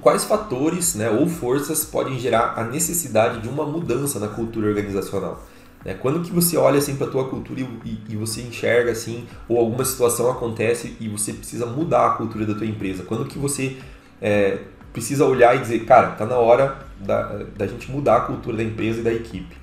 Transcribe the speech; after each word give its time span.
quais 0.00 0.24
fatores 0.24 0.94
né, 0.94 1.10
ou 1.10 1.26
forças 1.26 1.84
podem 1.84 2.18
gerar 2.18 2.54
a 2.56 2.64
necessidade 2.64 3.40
de 3.40 3.48
uma 3.48 3.64
mudança 3.64 4.18
na 4.18 4.28
cultura 4.28 4.68
organizacional? 4.68 5.42
Né? 5.84 5.94
Quando 5.94 6.20
que 6.22 6.32
você 6.32 6.56
olha 6.56 6.78
assim 6.78 6.96
para 6.96 7.06
a 7.06 7.10
tua 7.10 7.28
cultura 7.28 7.60
e, 7.60 7.98
e, 8.08 8.16
você 8.16 8.40
enxerga 8.42 8.90
assim, 8.90 9.26
ou 9.48 9.58
alguma 9.58 9.84
situação 9.84 10.30
acontece 10.30 10.96
e 10.98 11.08
você 11.08 11.32
precisa 11.32 11.66
mudar 11.66 12.06
a 12.06 12.10
cultura 12.10 12.46
da 12.46 12.54
tua 12.54 12.66
empresa? 12.66 13.02
Quando 13.02 13.26
que 13.26 13.38
você 13.38 13.76
é, 14.20 14.60
precisa 14.92 15.24
olhar 15.26 15.54
e 15.54 15.60
dizer, 15.60 15.84
cara, 15.84 16.12
tá 16.12 16.24
na 16.24 16.36
hora 16.36 16.78
da, 16.98 17.44
da 17.56 17.66
gente 17.66 17.90
mudar 17.90 18.16
a 18.16 18.20
cultura 18.22 18.56
da 18.56 18.62
empresa 18.62 19.00
e 19.00 19.02
da 19.02 19.12
equipe? 19.12 19.56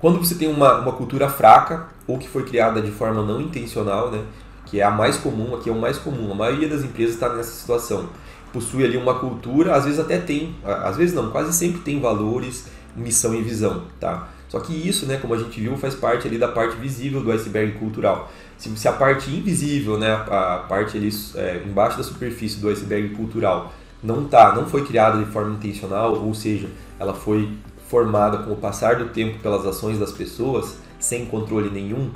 Quando 0.00 0.18
você 0.18 0.34
tem 0.34 0.48
uma, 0.48 0.80
uma 0.80 0.92
cultura 0.92 1.28
fraca 1.28 1.88
ou 2.06 2.18
que 2.18 2.28
foi 2.28 2.42
criada 2.44 2.80
de 2.80 2.90
forma 2.90 3.22
não 3.22 3.40
intencional, 3.40 4.10
né, 4.10 4.24
que 4.70 4.80
é 4.80 4.84
a 4.84 4.90
mais 4.90 5.16
comum, 5.16 5.54
aqui 5.54 5.68
é 5.68 5.72
o 5.72 5.78
mais 5.78 5.98
comum, 5.98 6.30
a 6.30 6.34
maioria 6.34 6.68
das 6.68 6.84
empresas 6.84 7.14
está 7.14 7.28
nessa 7.34 7.50
situação. 7.50 8.08
Possui 8.52 8.84
ali 8.84 8.96
uma 8.96 9.18
cultura, 9.18 9.74
às 9.74 9.84
vezes 9.84 9.98
até 9.98 10.18
tem, 10.18 10.54
às 10.64 10.96
vezes 10.96 11.14
não, 11.14 11.30
quase 11.30 11.52
sempre 11.52 11.80
tem 11.80 12.00
valores, 12.00 12.66
missão 12.96 13.34
e 13.34 13.42
visão, 13.42 13.82
tá? 13.98 14.28
Só 14.48 14.58
que 14.60 14.72
isso, 14.72 15.06
né, 15.06 15.16
como 15.16 15.34
a 15.34 15.38
gente 15.38 15.60
viu, 15.60 15.76
faz 15.76 15.94
parte 15.94 16.26
ali 16.26 16.38
da 16.38 16.48
parte 16.48 16.76
visível 16.76 17.20
do 17.20 17.30
iceberg 17.30 17.78
cultural. 17.78 18.30
Se, 18.58 18.68
se 18.76 18.88
a 18.88 18.92
parte 18.92 19.30
invisível, 19.30 19.98
né, 19.98 20.12
a, 20.12 20.64
parte 20.68 20.96
ali 20.96 21.08
é, 21.36 21.62
embaixo 21.64 21.96
da 21.96 22.02
superfície 22.02 22.58
do 22.58 22.68
iceberg 22.68 23.10
cultural 23.10 23.72
não 24.02 24.24
tá, 24.24 24.54
não 24.54 24.66
foi 24.66 24.84
criada 24.84 25.18
de 25.18 25.30
forma 25.30 25.54
intencional, 25.54 26.14
ou 26.14 26.34
seja, 26.34 26.68
ela 26.98 27.14
foi 27.14 27.48
formada 27.88 28.38
com 28.38 28.52
o 28.52 28.56
passar 28.56 28.96
do 28.96 29.06
tempo 29.06 29.38
pelas 29.40 29.66
ações 29.66 29.98
das 29.98 30.12
pessoas, 30.12 30.78
sem 30.98 31.26
controle 31.26 31.70
nenhum, 31.70 32.10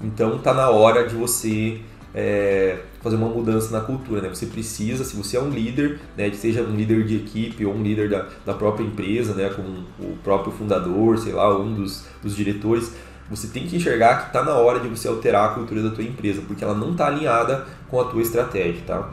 então 0.00 0.38
tá 0.38 0.52
na 0.52 0.68
hora 0.68 1.06
de 1.08 1.14
você 1.14 1.80
é, 2.16 2.78
fazer 3.02 3.16
uma 3.16 3.28
mudança 3.28 3.70
na 3.70 3.84
cultura. 3.84 4.22
Né? 4.22 4.30
Você 4.30 4.46
precisa, 4.46 5.04
se 5.04 5.14
você 5.14 5.36
é 5.36 5.40
um 5.40 5.50
líder, 5.50 6.00
né, 6.16 6.32
seja 6.32 6.62
um 6.62 6.74
líder 6.74 7.04
de 7.04 7.16
equipe 7.16 7.66
ou 7.66 7.74
um 7.74 7.82
líder 7.82 8.08
da, 8.08 8.26
da 8.44 8.54
própria 8.54 8.84
empresa, 8.84 9.34
né, 9.34 9.50
como 9.54 9.84
o 10.00 10.16
próprio 10.24 10.50
fundador, 10.50 11.18
sei 11.18 11.34
lá, 11.34 11.54
um 11.56 11.74
dos, 11.74 12.06
dos 12.22 12.34
diretores, 12.34 12.94
você 13.28 13.48
tem 13.48 13.66
que 13.66 13.76
enxergar 13.76 14.20
que 14.20 14.26
está 14.28 14.42
na 14.42 14.54
hora 14.54 14.80
de 14.80 14.88
você 14.88 15.06
alterar 15.06 15.50
a 15.50 15.54
cultura 15.54 15.82
da 15.82 15.90
tua 15.90 16.04
empresa, 16.04 16.40
porque 16.46 16.64
ela 16.64 16.74
não 16.74 16.92
está 16.92 17.08
alinhada 17.08 17.66
com 17.90 18.00
a 18.00 18.04
tua 18.04 18.22
estratégia. 18.22 18.82
Tá? 18.86 19.10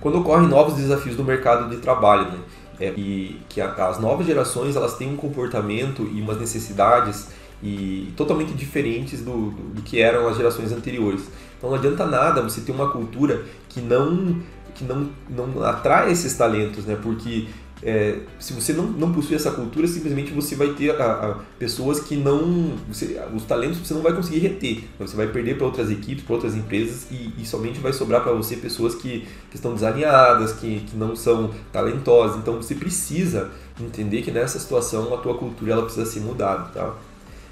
Quando 0.00 0.18
ocorrem 0.18 0.48
novos 0.48 0.74
desafios 0.74 1.16
no 1.16 1.22
mercado 1.22 1.70
de 1.70 1.76
trabalho, 1.76 2.24
né, 2.24 2.38
é, 2.82 2.92
e 2.96 3.40
que 3.48 3.60
a, 3.60 3.72
as 3.86 4.00
novas 4.00 4.26
gerações 4.26 4.74
elas 4.74 4.96
têm 4.96 5.08
um 5.08 5.16
comportamento 5.16 6.02
e 6.12 6.20
umas 6.20 6.36
necessidades 6.38 7.28
e 7.62 8.12
totalmente 8.16 8.52
diferentes 8.54 9.20
do, 9.20 9.50
do, 9.52 9.74
do, 9.74 9.82
que 9.82 10.00
eram 10.00 10.26
as 10.26 10.36
gerações 10.36 10.72
anteriores. 10.72 11.22
Então 11.56 11.70
não 11.70 11.78
adianta 11.78 12.04
nada 12.04 12.42
você 12.42 12.60
ter 12.60 12.72
uma 12.72 12.90
cultura 12.90 13.44
que 13.68 13.80
não 13.80 14.42
que 14.74 14.84
não, 14.84 15.10
não 15.28 15.62
atrai 15.62 16.10
esses 16.10 16.34
talentos, 16.34 16.86
né? 16.86 16.98
Porque 17.00 17.46
é, 17.84 18.20
se 18.38 18.52
você 18.52 18.72
não, 18.72 18.84
não 18.84 19.12
possui 19.12 19.34
essa 19.34 19.50
cultura, 19.50 19.88
simplesmente 19.88 20.32
você 20.32 20.54
vai 20.54 20.68
ter 20.68 20.90
a, 20.90 21.04
a 21.04 21.34
pessoas 21.58 21.98
que 21.98 22.16
não. 22.16 22.74
Você, 22.88 23.20
os 23.34 23.42
talentos 23.44 23.78
você 23.78 23.92
não 23.92 24.02
vai 24.02 24.12
conseguir 24.12 24.38
reter. 24.38 24.84
Você 25.00 25.16
vai 25.16 25.26
perder 25.26 25.56
para 25.56 25.66
outras 25.66 25.90
equipes, 25.90 26.22
para 26.22 26.34
outras 26.34 26.54
empresas 26.54 27.08
e, 27.10 27.32
e, 27.36 27.44
somente 27.44 27.80
vai 27.80 27.92
sobrar 27.92 28.22
para 28.22 28.32
você 28.32 28.56
pessoas 28.56 28.94
que, 28.94 29.26
que 29.50 29.56
estão 29.56 29.74
desalinhadas, 29.74 30.52
que, 30.52 30.80
que 30.80 30.96
não 30.96 31.16
são 31.16 31.50
talentosas. 31.72 32.36
Então 32.36 32.56
você 32.56 32.76
precisa 32.76 33.50
entender 33.80 34.22
que 34.22 34.30
nessa 34.30 34.60
situação 34.60 35.12
a 35.12 35.16
tua 35.16 35.34
cultura 35.34 35.72
ela 35.72 35.82
precisa 35.82 36.06
ser 36.06 36.20
mudada. 36.20 36.68
Tá? 36.72 36.94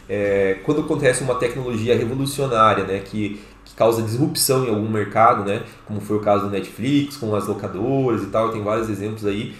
É, 0.09 0.59
quando 0.65 0.83
acontece 0.83 1.25
uma 1.25 1.35
tecnologia 1.35 1.97
revolucionária 1.97 2.85
né, 2.85 3.01
que, 3.01 3.41
que 3.65 3.75
causa 3.75 4.01
disrupção 4.03 4.65
em 4.65 4.69
algum 4.69 4.89
mercado, 4.89 5.45
né, 5.45 5.65
como 5.87 6.01
foi 6.01 6.19
o 6.19 6.21
caso 6.21 6.45
do 6.45 6.51
Netflix, 6.51 7.17
com 7.17 7.35
as 7.35 7.49
locadoras 7.49 8.23
e 8.23 8.27
tal, 8.27 8.51
tem 8.51 8.63
vários 8.63 8.89
exemplos 8.89 9.27
aí 9.27 9.55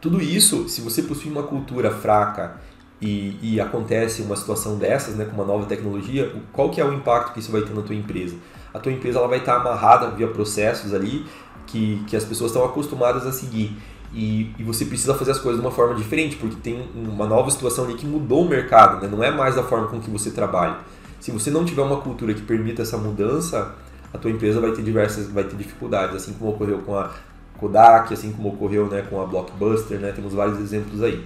tudo 0.00 0.20
isso, 0.20 0.68
se 0.68 0.80
você 0.80 1.02
possui 1.02 1.30
uma 1.30 1.42
cultura 1.42 1.90
fraca 1.90 2.56
e, 3.00 3.36
e, 3.42 3.60
acontece 3.60 4.22
uma 4.22 4.36
situação 4.36 4.76
dessas, 4.76 5.14
né, 5.14 5.24
com 5.24 5.32
uma 5.32 5.44
nova 5.44 5.66
tecnologia, 5.66 6.32
qual 6.52 6.70
que 6.70 6.80
é 6.80 6.84
o 6.84 6.92
impacto 6.92 7.32
que 7.32 7.40
isso 7.40 7.50
vai 7.52 7.62
ter 7.62 7.74
na 7.74 7.82
tua 7.82 7.94
empresa? 7.94 8.36
A 8.72 8.78
tua 8.78 8.92
empresa 8.92 9.18
ela 9.18 9.28
vai 9.28 9.38
estar 9.38 9.56
amarrada 9.56 10.10
via 10.10 10.28
processos 10.28 10.94
ali 10.94 11.24
que, 11.66 12.02
que 12.06 12.16
as 12.16 12.24
pessoas 12.24 12.50
estão 12.50 12.64
acostumadas 12.64 13.26
a 13.26 13.32
seguir. 13.32 13.76
E, 14.12 14.52
e, 14.58 14.62
você 14.64 14.84
precisa 14.84 15.14
fazer 15.14 15.30
as 15.30 15.38
coisas 15.38 15.60
de 15.60 15.66
uma 15.66 15.72
forma 15.72 15.94
diferente, 15.94 16.36
porque 16.36 16.56
tem 16.56 16.88
uma 16.94 17.26
nova 17.26 17.50
situação 17.50 17.84
ali 17.84 17.94
que 17.94 18.06
mudou 18.06 18.44
o 18.44 18.48
mercado, 18.48 19.00
né? 19.00 19.08
não 19.10 19.22
é 19.22 19.30
mais 19.30 19.54
da 19.54 19.62
forma 19.62 19.86
com 19.86 20.00
que 20.00 20.10
você 20.10 20.30
trabalha. 20.30 20.78
Se 21.20 21.30
você 21.30 21.50
não 21.50 21.64
tiver 21.64 21.82
uma 21.82 21.98
cultura 21.98 22.34
que 22.34 22.42
permita 22.42 22.82
essa 22.82 22.96
mudança, 22.96 23.74
a 24.12 24.18
tua 24.18 24.30
empresa 24.30 24.60
vai 24.60 24.72
ter 24.72 24.82
diversas 24.82 25.28
vai 25.28 25.44
ter 25.44 25.56
dificuldades, 25.56 26.16
assim 26.16 26.32
como 26.32 26.50
ocorreu 26.50 26.78
com 26.78 26.96
a 26.96 27.10
Kodak, 27.60 28.12
assim 28.14 28.32
como 28.32 28.48
ocorreu 28.48 28.86
né, 28.86 29.04
com 29.08 29.20
a 29.20 29.26
Blockbuster, 29.26 30.00
né, 30.00 30.10
temos 30.12 30.32
vários 30.32 30.58
exemplos 30.58 31.02
aí. 31.02 31.22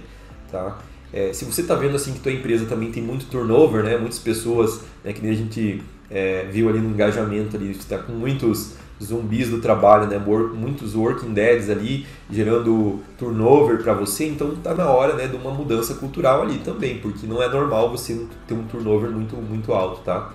Tá? 0.51 0.77
É, 1.13 1.31
se 1.31 1.45
você 1.45 1.61
está 1.61 1.75
vendo 1.75 1.95
assim 1.95 2.13
que 2.13 2.19
tua 2.19 2.31
empresa 2.31 2.65
também 2.65 2.91
tem 2.91 3.01
muito 3.01 3.25
turnover, 3.27 3.83
né, 3.83 3.97
muitas 3.97 4.19
pessoas, 4.19 4.81
né, 5.03 5.13
que 5.13 5.21
nem 5.21 5.31
a 5.31 5.35
gente 5.35 5.81
é, 6.11 6.45
viu 6.51 6.67
ali 6.69 6.79
no 6.79 6.89
engajamento, 6.89 7.55
ali, 7.55 7.71
está 7.71 7.97
com 7.97 8.11
muitos 8.11 8.73
zumbis 9.03 9.49
do 9.49 9.59
trabalho, 9.59 10.07
né, 10.07 10.17
muitos 10.17 10.95
working 10.95 11.33
deads 11.33 11.69
ali, 11.69 12.05
gerando 12.29 12.99
turnover 13.17 13.81
para 13.81 13.93
você, 13.93 14.27
então 14.27 14.53
está 14.53 14.73
na 14.73 14.89
hora 14.89 15.13
né, 15.13 15.27
de 15.27 15.35
uma 15.35 15.51
mudança 15.51 15.95
cultural 15.95 16.41
ali 16.41 16.59
também, 16.59 16.99
porque 16.99 17.25
não 17.25 17.41
é 17.41 17.49
normal 17.49 17.89
você 17.89 18.25
ter 18.47 18.53
um 18.53 18.63
turnover 18.63 19.09
muito, 19.09 19.35
muito 19.35 19.73
alto, 19.73 20.01
tá? 20.01 20.31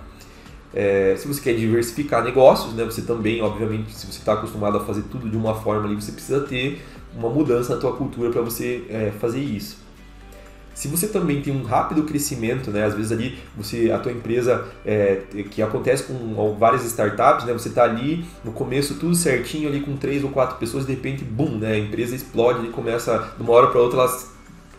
É, 0.73 1.15
se 1.17 1.27
você 1.27 1.41
quer 1.41 1.53
diversificar 1.53 2.23
negócios, 2.23 2.73
né, 2.73 2.83
você 2.85 3.01
também, 3.01 3.41
obviamente, 3.41 3.91
se 3.93 4.05
você 4.05 4.19
está 4.19 4.33
acostumado 4.33 4.77
a 4.77 4.79
fazer 4.85 5.03
tudo 5.03 5.29
de 5.29 5.35
uma 5.35 5.53
forma 5.53 5.85
ali, 5.85 5.95
você 5.95 6.11
precisa 6.11 6.41
ter 6.41 6.81
uma 7.15 7.29
mudança 7.29 7.75
na 7.75 7.81
tua 7.81 7.93
cultura 7.93 8.29
para 8.29 8.41
você 8.41 8.83
é, 8.89 9.11
fazer 9.19 9.39
isso. 9.39 9.81
Se 10.73 10.87
você 10.87 11.07
também 11.07 11.41
tem 11.41 11.53
um 11.53 11.63
rápido 11.63 12.03
crescimento, 12.03 12.71
né, 12.71 12.85
às 12.85 12.93
vezes 12.93 13.11
ali 13.11 13.37
você 13.55 13.91
a 13.91 13.99
tua 13.99 14.11
empresa 14.11 14.65
é, 14.85 15.21
que 15.51 15.61
acontece 15.61 16.03
com 16.03 16.55
várias 16.57 16.85
startups, 16.85 17.45
né, 17.45 17.51
você 17.51 17.67
está 17.67 17.83
ali 17.83 18.25
no 18.43 18.53
começo 18.53 18.95
tudo 18.95 19.13
certinho 19.13 19.67
ali 19.67 19.81
com 19.81 19.97
três 19.97 20.23
ou 20.23 20.29
quatro 20.29 20.57
pessoas, 20.57 20.85
de 20.85 20.93
repente, 20.93 21.23
bum, 21.23 21.57
né, 21.57 21.73
a 21.73 21.77
empresa 21.77 22.15
explode 22.15 22.65
e 22.65 22.69
começa 22.69 23.33
de 23.37 23.43
uma 23.43 23.51
hora 23.51 23.67
para 23.67 23.81
outra 23.81 23.99
elas 23.99 24.31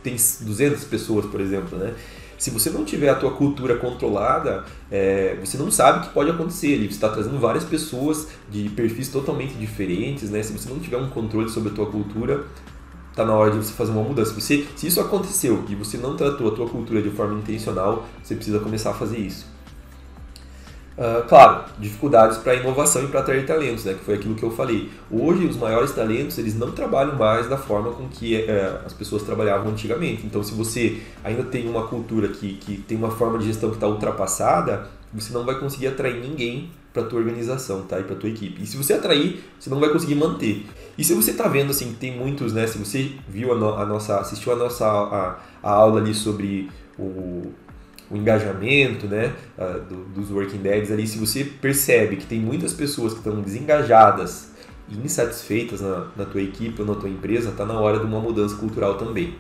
tem 0.03 0.17
200 0.17 0.85
pessoas, 0.85 1.27
por 1.27 1.41
exemplo, 1.41 1.79
né? 1.79 1.95
Se 2.43 2.51
você 2.51 2.71
não 2.71 2.85
tiver 2.85 3.09
a 3.09 3.15
tua 3.15 3.31
cultura 3.31 3.77
controlada, 3.77 4.65
é, 4.91 5.37
você 5.41 5.57
não 5.57 5.71
sabe 5.71 6.01
o 6.01 6.03
que 6.03 6.09
pode 6.09 6.29
acontecer. 6.29 6.77
Você 6.77 6.87
está 6.87 7.09
trazendo 7.09 7.39
várias 7.39 7.63
pessoas 7.63 8.31
de 8.51 8.69
perfis 8.71 9.09
totalmente 9.11 9.55
diferentes, 9.55 10.29
né? 10.29 10.43
Se 10.43 10.53
você 10.53 10.69
não 10.69 10.81
tiver 10.81 10.97
um 10.97 11.09
controle 11.09 11.49
sobre 11.49 11.71
a 11.71 11.73
tua 11.73 11.87
cultura, 11.87 12.45
está 13.11 13.25
na 13.25 13.33
hora 13.33 13.53
de 13.53 13.59
você 13.59 13.73
fazer 13.73 13.93
uma 13.93 14.03
mudança. 14.03 14.35
Você, 14.35 14.67
se 14.75 14.89
isso 14.89 15.01
aconteceu 15.01 15.65
e 15.69 15.77
você 15.77 15.97
não 15.97 16.17
tratou 16.17 16.49
a 16.49 16.51
tua 16.51 16.69
cultura 16.69 17.01
de 17.01 17.11
forma 17.11 17.39
intencional, 17.39 18.09
você 18.21 18.35
precisa 18.35 18.59
começar 18.59 18.91
a 18.91 18.95
fazer 18.95 19.19
isso. 19.19 19.47
Uh, 20.97 21.27
claro, 21.27 21.65
dificuldades 21.79 22.37
para 22.37 22.55
inovação 22.55 23.05
e 23.05 23.09
para 23.09 23.21
atrair 23.21 23.47
talentos, 23.47 23.85
né, 23.85 23.95
que 23.95 24.05
foi 24.05 24.15
aquilo 24.15 24.35
que 24.35 24.43
eu 24.43 24.51
falei. 24.51 24.91
Hoje, 25.11 25.47
os 25.47 25.57
maiores 25.57 25.93
talentos 25.93 26.37
eles 26.37 26.55
não 26.55 26.71
trabalham 26.73 27.17
mais 27.17 27.49
da 27.49 27.57
forma 27.57 27.93
com 27.93 28.09
que 28.09 28.37
uh, 28.37 28.85
as 28.85 28.93
pessoas 28.93 29.23
trabalhavam 29.23 29.73
antigamente. 29.73 30.27
Então, 30.27 30.43
se 30.43 30.53
você 30.55 31.01
ainda 31.25 31.45
tem 31.45 31.67
uma 31.67 31.87
cultura 31.87 32.29
que, 32.29 32.55
que 32.55 32.77
tem 32.77 32.99
uma 32.99 33.11
forma 33.11 33.39
de 33.39 33.47
gestão 33.47 33.71
que 33.71 33.77
está 33.77 33.89
ultrapassada, 33.89 34.87
você 35.13 35.33
não 35.33 35.45
vai 35.45 35.59
conseguir 35.59 35.89
atrair 35.89 36.21
ninguém 36.21 36.71
para 36.93 37.03
tua 37.05 37.19
organização 37.19 37.83
tá? 37.83 37.99
e 37.99 38.05
para 38.05 38.15
tua 38.17 38.29
equipe. 38.29 38.63
E 38.63 38.67
se 38.67 38.77
você 38.77 38.93
atrair, 38.93 39.43
você 39.59 39.71
não 39.71 39.81
vai 39.81 39.89
conseguir 39.89 40.15
manter. 40.15 40.67
E 40.97 41.03
se 41.03 41.15
você 41.15 41.31
está 41.31 41.49
vendo 41.49 41.71
assim 41.71 41.89
que 41.93 41.99
tem 41.99 42.17
muitos, 42.17 42.53
né, 42.53 42.67
se 42.67 42.77
você 42.77 43.13
viu 43.29 43.53
a, 43.53 43.57
no, 43.57 43.75
a 43.75 43.87
nossa, 43.87 44.21
assistiu 44.21 44.53
a 44.53 44.57
nossa 44.57 44.87
a, 44.87 45.39
a 45.63 45.71
aula 45.71 46.01
ali 46.01 46.15
sobre 46.15 46.71
o 46.99 47.51
o 48.13 48.17
engajamento 48.17 49.07
né, 49.07 49.33
do, 49.89 50.05
dos 50.15 50.31
Working 50.31 50.59
Dads 50.59 50.93
ali, 50.93 51.07
se 51.07 51.17
você 51.19 51.45
percebe 51.45 52.17
que 52.17 52.27
tem 52.27 52.39
muitas 52.39 52.75
pessoas 52.75 53.15
que 53.15 53.21
estão 53.21 53.41
desengajadas 53.41 54.51
e 54.89 54.97
insatisfeitas 54.99 55.81
na, 55.81 56.09
na 56.15 56.25
tua 56.27 56.43
equipe 56.43 56.81
ou 56.83 56.87
na 56.87 56.95
tua 56.95 57.09
empresa, 57.09 57.49
está 57.49 57.65
na 57.65 57.81
hora 57.81 57.99
de 57.99 58.05
uma 58.05 58.21
mudança 58.21 58.55
cultural 58.57 58.97
também. 58.99 59.35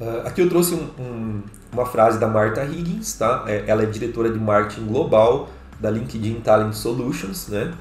Uh, 0.00 0.26
aqui 0.26 0.40
eu 0.40 0.48
trouxe 0.48 0.74
um, 0.74 0.88
um, 0.98 1.42
uma 1.72 1.86
frase 1.86 2.18
da 2.18 2.26
Martha 2.26 2.64
Higgins, 2.64 3.14
tá? 3.14 3.44
É, 3.46 3.64
ela 3.66 3.82
é 3.82 3.86
diretora 3.86 4.30
de 4.30 4.38
marketing 4.38 4.86
global 4.86 5.48
da 5.80 5.90
LinkedIn 5.90 6.40
Talent 6.40 6.74
Solutions, 6.74 7.48
né? 7.48 7.74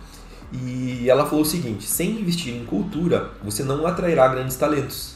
E 0.54 1.10
ela 1.10 1.26
falou 1.26 1.42
o 1.42 1.46
seguinte: 1.46 1.86
sem 1.86 2.22
investir 2.22 2.54
em 2.54 2.66
cultura, 2.66 3.32
você 3.44 3.64
não 3.64 3.86
atrairá 3.86 4.28
grandes 4.30 4.56
talentos. 4.56 5.15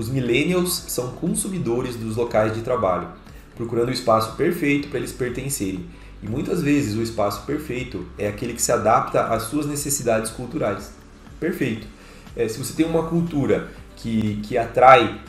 Os 0.00 0.08
millennials 0.08 0.86
são 0.88 1.08
consumidores 1.08 1.94
dos 1.94 2.16
locais 2.16 2.54
de 2.54 2.62
trabalho, 2.62 3.08
procurando 3.54 3.90
o 3.90 3.92
espaço 3.92 4.34
perfeito 4.34 4.88
para 4.88 4.98
eles 4.98 5.12
pertencerem. 5.12 5.84
E 6.22 6.26
muitas 6.26 6.62
vezes 6.62 6.96
o 6.96 7.02
espaço 7.02 7.44
perfeito 7.44 8.06
é 8.16 8.26
aquele 8.26 8.54
que 8.54 8.62
se 8.62 8.72
adapta 8.72 9.24
às 9.24 9.42
suas 9.42 9.66
necessidades 9.66 10.30
culturais. 10.30 10.90
Perfeito. 11.38 11.86
É, 12.34 12.48
se 12.48 12.56
você 12.56 12.72
tem 12.72 12.86
uma 12.86 13.08
cultura 13.08 13.68
que, 13.94 14.40
que 14.42 14.56
atrai 14.56 15.20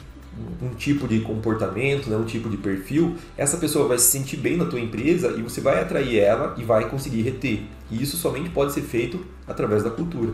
um 0.61 0.73
tipo 0.75 1.05
de 1.05 1.19
comportamento, 1.19 2.09
né, 2.09 2.15
um 2.15 2.23
tipo 2.23 2.47
de 2.47 2.55
perfil, 2.55 3.17
essa 3.37 3.57
pessoa 3.57 3.89
vai 3.89 3.99
se 3.99 4.09
sentir 4.09 4.37
bem 4.37 4.55
na 4.55 4.63
tua 4.63 4.79
empresa 4.79 5.35
e 5.37 5.41
você 5.41 5.59
vai 5.59 5.81
atrair 5.81 6.17
ela 6.17 6.55
e 6.57 6.63
vai 6.63 6.89
conseguir 6.89 7.23
reter. 7.23 7.63
E 7.91 8.01
isso 8.01 8.15
somente 8.15 8.49
pode 8.49 8.71
ser 8.71 8.83
feito 8.83 9.19
através 9.45 9.83
da 9.83 9.89
cultura. 9.89 10.31